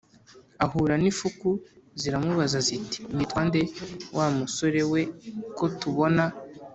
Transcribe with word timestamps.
ahura 0.65 0.95
n'ifuku. 1.01 1.49
ziramubaza 2.01 2.59
ziti: 2.67 2.99
"witwa 3.15 3.41
nde 3.47 3.61
wa 4.17 4.25
musore 4.37 4.81
we 4.91 5.01
ko 5.57 5.65
tubona 5.79 6.23